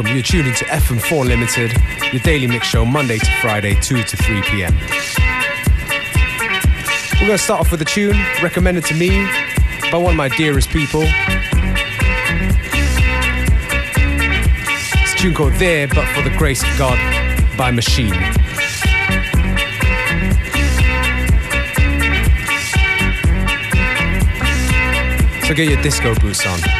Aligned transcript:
Welcome, 0.00 0.16
you're 0.16 0.22
tuned 0.22 0.48
into 0.48 0.64
FM4 0.64 1.26
Limited, 1.26 1.72
your 2.10 2.22
daily 2.22 2.46
mix 2.46 2.66
show 2.66 2.86
Monday 2.86 3.18
to 3.18 3.30
Friday, 3.42 3.78
2 3.82 4.02
to 4.02 4.16
3 4.16 4.40
p.m. 4.44 4.74
We're 7.20 7.26
going 7.26 7.36
to 7.36 7.44
start 7.44 7.60
off 7.60 7.70
with 7.70 7.82
a 7.82 7.84
tune 7.84 8.16
recommended 8.42 8.86
to 8.86 8.94
me 8.94 9.10
by 9.92 9.98
one 9.98 10.12
of 10.12 10.16
my 10.16 10.28
dearest 10.28 10.70
people. 10.70 11.02
It's 15.02 15.12
a 15.12 15.16
tune 15.18 15.34
called 15.34 15.52
There 15.56 15.86
But 15.86 16.08
For 16.14 16.22
the 16.22 16.34
Grace 16.38 16.62
of 16.62 16.78
God 16.78 16.96
by 17.58 17.70
Machine. 17.70 18.14
So 25.46 25.54
get 25.54 25.68
your 25.68 25.82
disco 25.82 26.14
boots 26.14 26.46
on. 26.46 26.79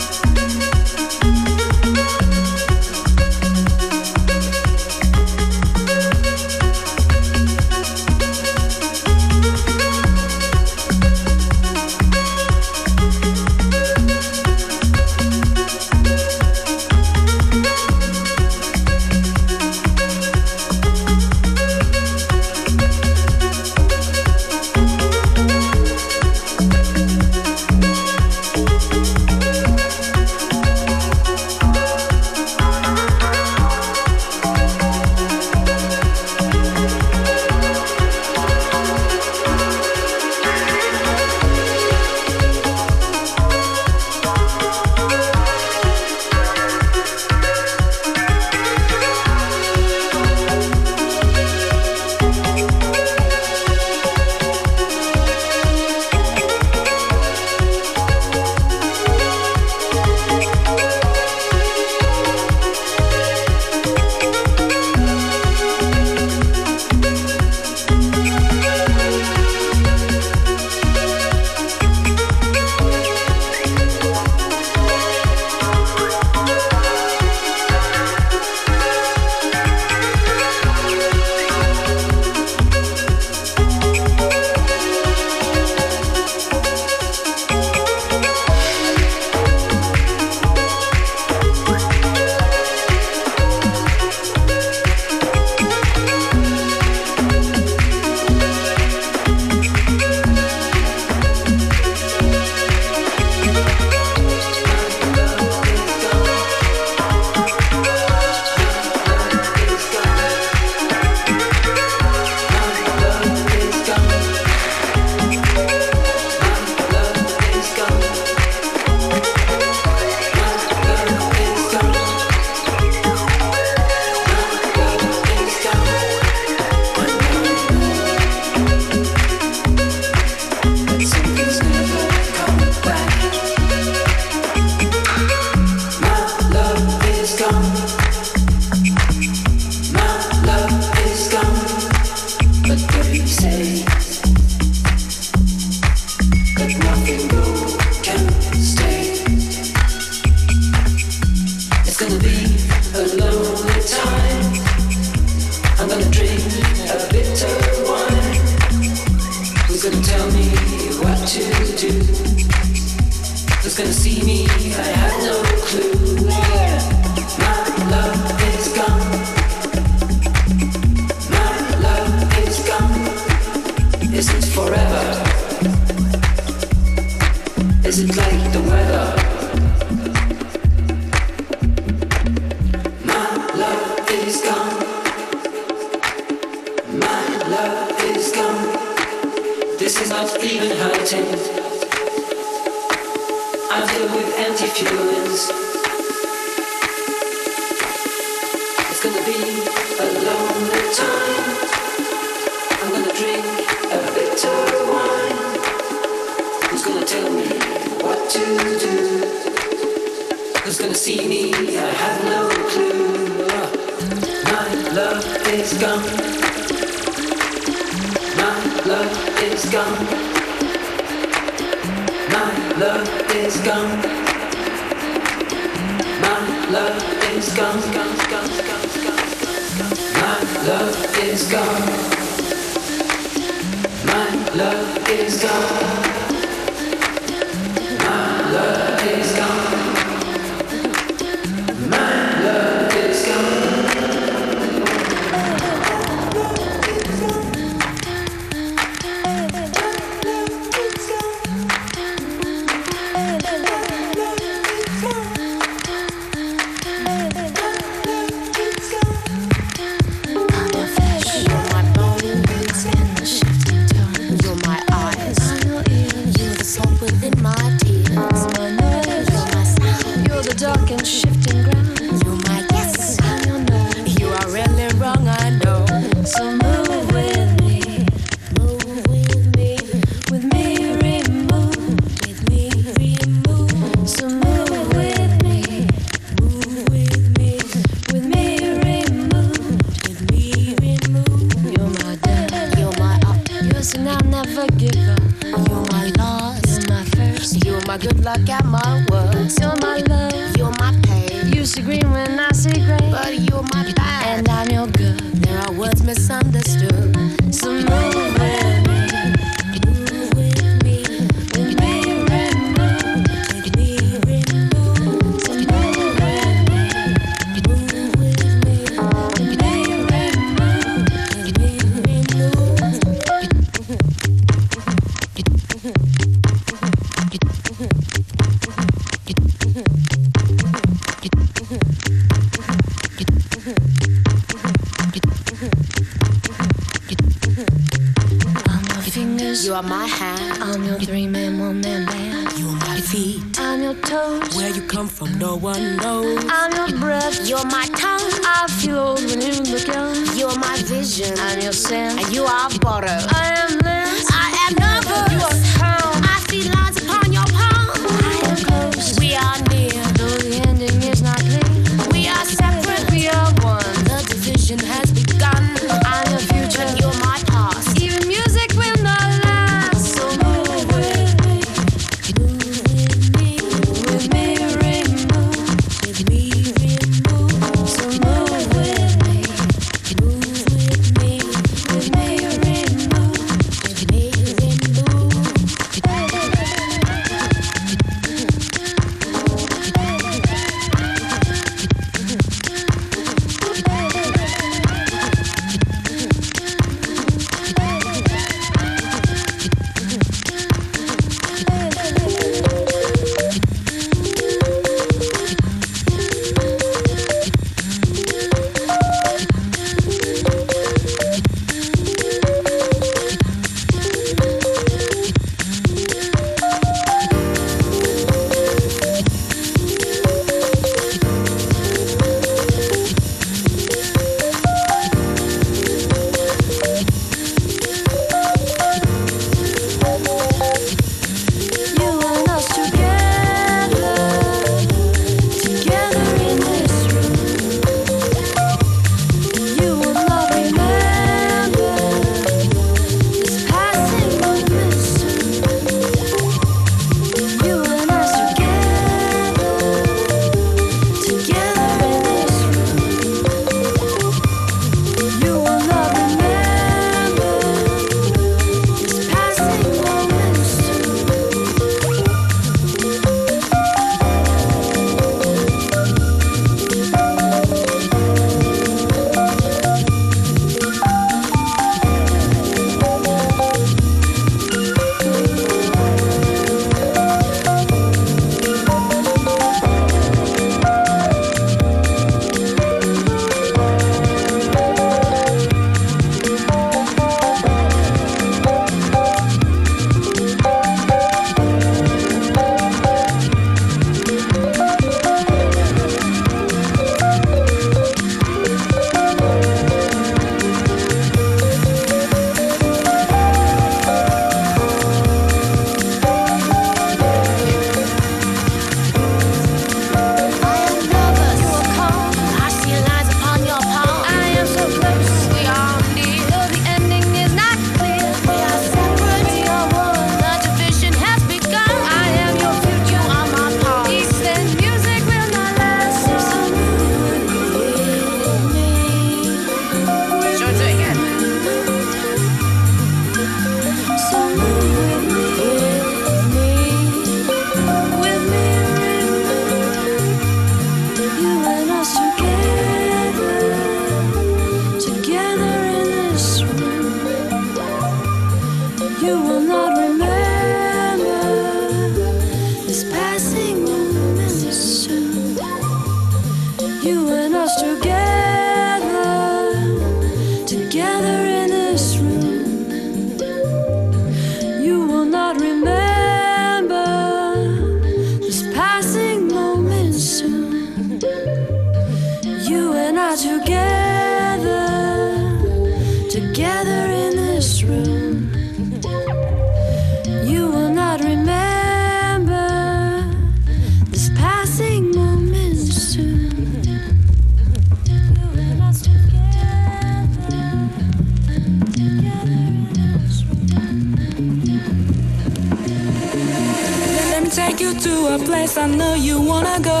place 598.56 598.76
I 598.78 598.86
know 598.86 599.14
you 599.14 599.36
wanna 599.40 599.78
go. 599.80 600.00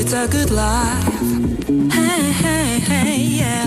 It's 0.00 0.14
a 0.24 0.26
good 0.36 0.50
life. 0.50 1.18
Hey, 1.96 2.22
hey, 2.44 2.68
hey, 2.90 3.16
yeah. 3.42 3.66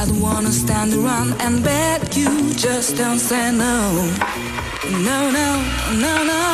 I 0.00 0.02
don't 0.08 0.22
wanna 0.28 0.52
stand 0.62 0.90
around 0.98 1.30
and 1.44 1.54
beg 1.64 2.00
you. 2.20 2.30
Just 2.66 2.96
don't 3.00 3.22
say 3.30 3.46
no. 3.64 3.76
No, 5.08 5.18
no, 5.38 5.48
no, 6.04 6.14
no. 6.32 6.44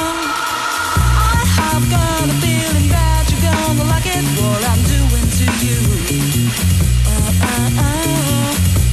I 1.35 1.41
have 1.59 1.85
got 1.97 2.25
a 2.33 2.37
feeling 2.43 2.89
that 2.97 3.25
you're 3.31 3.45
gonna 3.49 3.85
like 3.93 4.09
it. 4.17 4.25
What 4.41 4.63
I'm 4.73 4.83
doing 4.95 5.29
to 5.39 5.47
you. 5.67 5.81
Uh, 7.13 7.47
uh, 7.51 7.85
uh. 7.87 8.51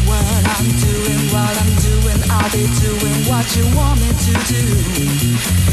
What 0.09 0.41
I'm 0.55 0.67
doing, 0.87 1.21
what 1.35 1.53
I'm 1.61 1.73
doing, 1.87 2.19
I'll 2.35 2.51
be 2.57 2.65
doing 2.85 3.19
what 3.29 3.45
you 3.55 3.65
want 3.77 3.97
me 4.03 4.09
to 4.25 4.33
do. 4.53 5.72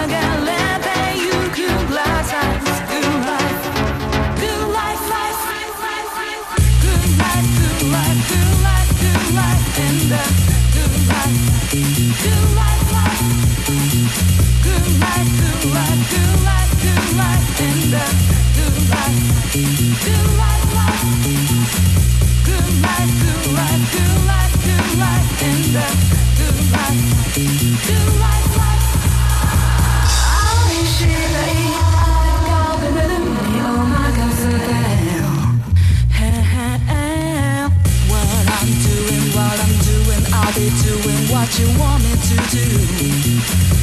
what 38.09 38.49
I'm 38.57 38.71
doing, 38.81 39.23
what 39.35 39.59
I'm 39.59 39.75
doing, 39.85 40.23
I 40.33 40.51
did 40.53 40.73
doing, 40.83 41.21
watch 41.31 41.59
you 41.59 41.67
want 41.79 42.03
me 42.03 42.13
to 42.15 42.35
do. 42.49 43.80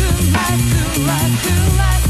Good 0.00 0.32
life, 0.32 0.60
good 0.66 0.98
life, 1.06 1.42
good 1.42 1.72
life, 1.78 2.09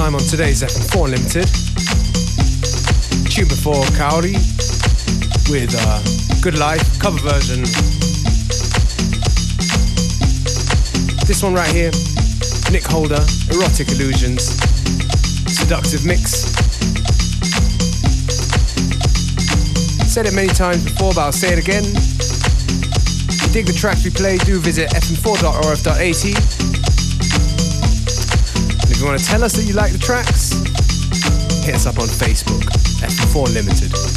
time 0.00 0.14
on 0.14 0.20
today's 0.22 0.62
FM4 0.62 1.04
Unlimited. 1.04 1.46
Tune 3.28 3.48
before 3.48 3.84
Kaori 4.00 4.32
with 5.50 5.76
uh, 5.76 6.40
Good 6.40 6.58
Life 6.58 6.98
cover 6.98 7.18
version. 7.18 7.60
This 11.26 11.42
one 11.42 11.52
right 11.52 11.68
here, 11.68 11.90
Nick 12.72 12.84
Holder, 12.84 13.20
Erotic 13.52 13.90
Illusions, 13.92 14.56
Seductive 15.52 16.06
Mix. 16.06 16.48
Said 20.08 20.24
it 20.24 20.32
many 20.32 20.48
times 20.48 20.82
before, 20.82 21.12
but 21.12 21.20
I'll 21.20 21.32
say 21.32 21.52
it 21.52 21.58
again. 21.58 21.84
If 21.84 23.42
you 23.42 23.52
dig 23.52 23.66
the 23.66 23.74
tracks 23.74 24.02
we 24.02 24.10
play, 24.10 24.38
do 24.38 24.60
visit 24.60 24.88
fm4.orf.at. 24.92 26.59
If 29.00 29.04
you 29.04 29.10
want 29.12 29.20
to 29.20 29.26
tell 29.26 29.42
us 29.42 29.54
that 29.54 29.64
you 29.64 29.72
like 29.72 29.92
the 29.92 29.98
tracks, 29.98 30.52
hit 31.64 31.74
us 31.74 31.86
up 31.86 31.98
on 31.98 32.04
Facebook, 32.04 32.60
FM4 33.00 33.46
Unlimited. 33.48 34.09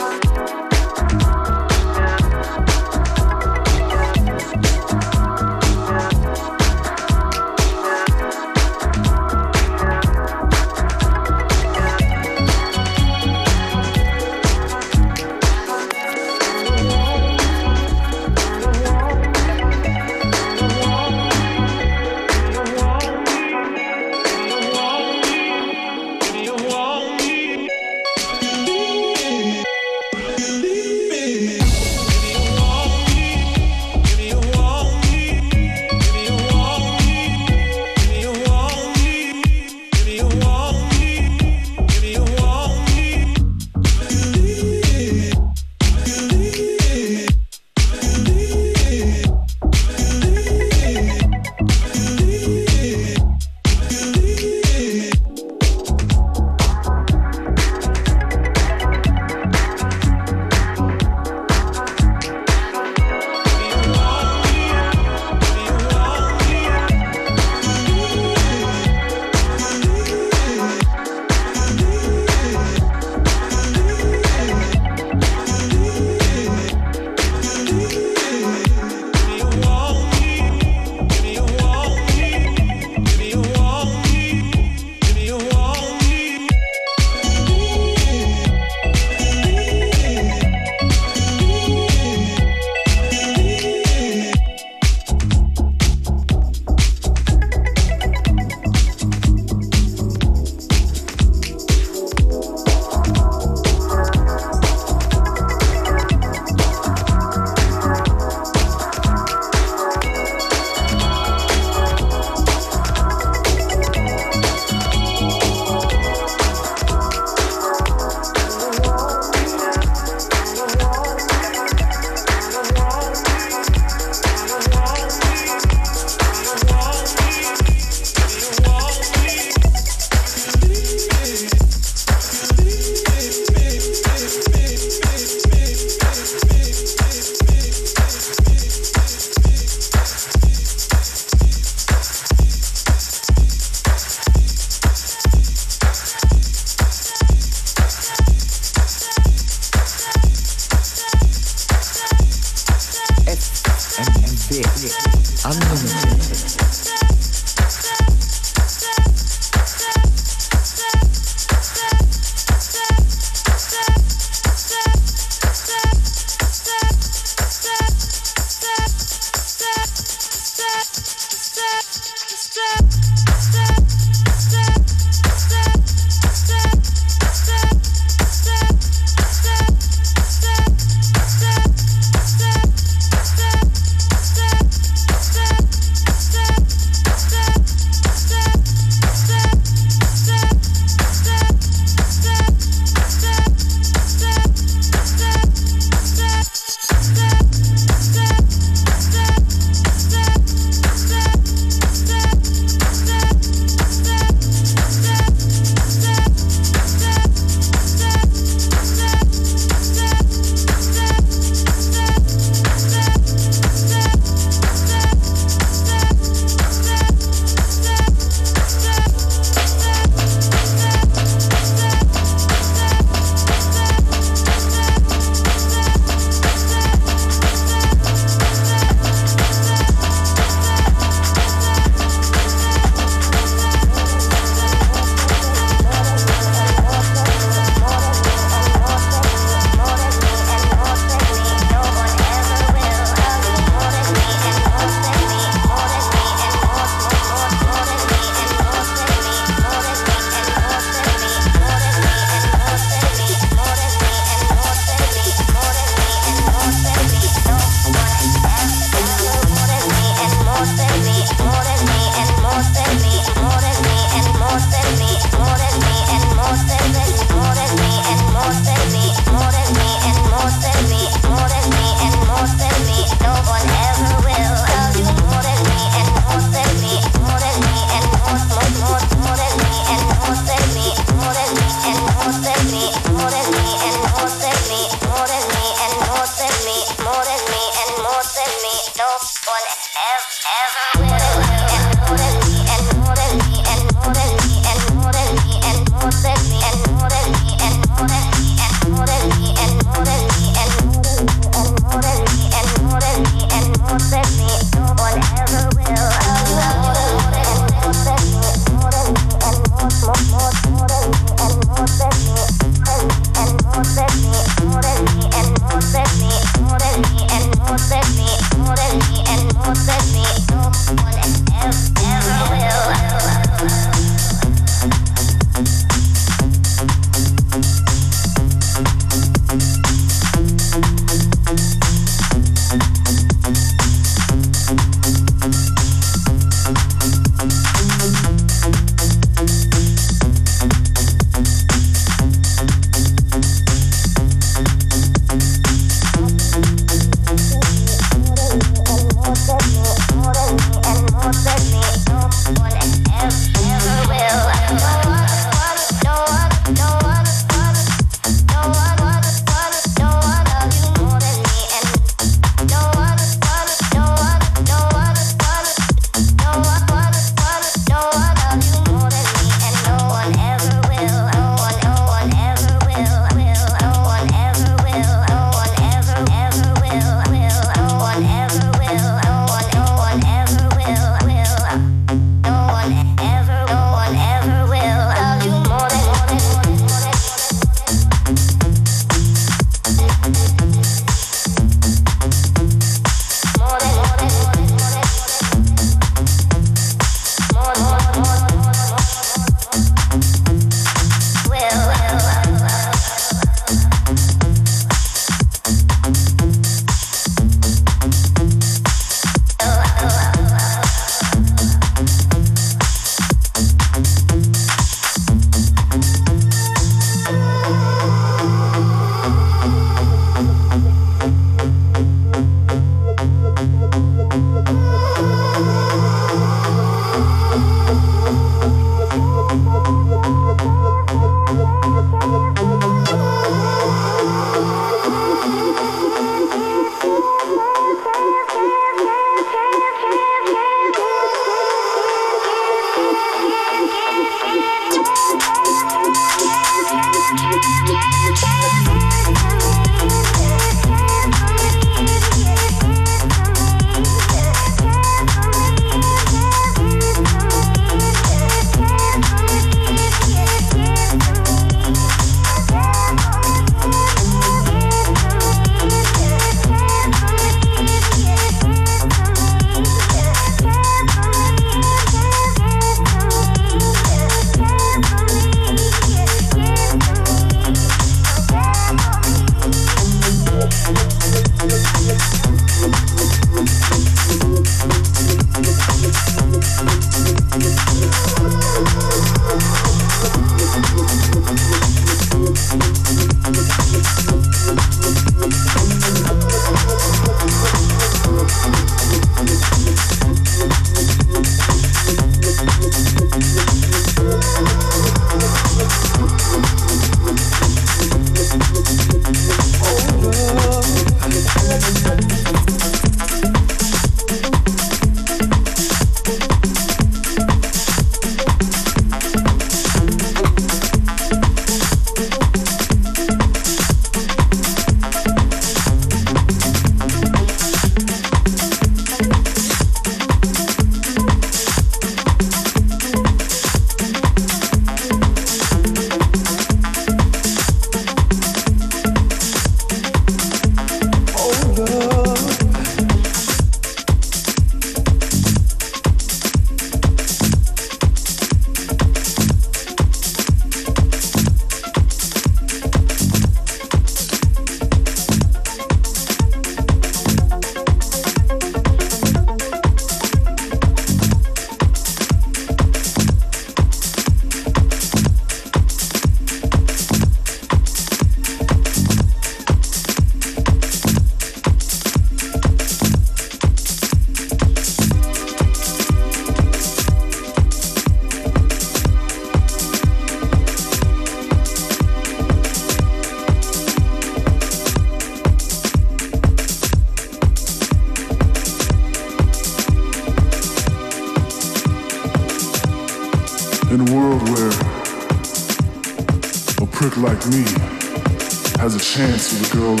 Chance 599.21 599.53
with 599.53 599.71
a 599.71 599.77
girl 599.77 600.00